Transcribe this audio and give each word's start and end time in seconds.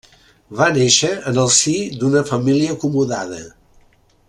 Va 0.61 0.69
néixer 0.77 1.09
en 1.31 1.37
el 1.43 1.51
si 1.57 1.75
d'una 2.01 2.25
família 2.33 2.79
acomodada. 2.79 3.45